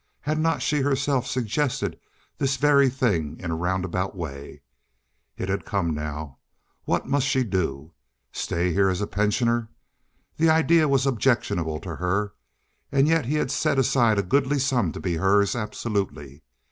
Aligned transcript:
Had 0.21 0.39
not 0.39 0.63
she 0.63 0.81
herself 0.81 1.27
suggested 1.27 1.99
this 2.39 2.57
very 2.57 2.89
thing 2.89 3.39
in 3.39 3.51
a 3.51 3.55
roundabout 3.55 4.15
way? 4.15 4.63
It 5.37 5.47
had 5.47 5.63
come 5.63 5.93
now. 5.93 6.39
What 6.85 7.05
must 7.07 7.27
she 7.27 7.43
do? 7.43 7.93
Stay 8.31 8.73
here 8.73 8.89
as 8.89 9.01
a 9.01 9.05
pensioner? 9.05 9.69
The 10.37 10.49
idea 10.49 10.87
was 10.89 11.05
objectionable 11.05 11.79
to 11.81 11.97
her. 11.97 12.33
And 12.91 13.07
yet 13.07 13.27
he 13.27 13.35
had 13.35 13.51
set 13.51 13.77
aside 13.77 14.17
a 14.17 14.23
goodly 14.23 14.57
sum 14.57 14.91
to 14.93 14.99
be 14.99 15.17
hers 15.17 15.55
absolutely. 15.55 16.41